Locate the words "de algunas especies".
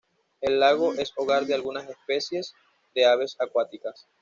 1.45-2.55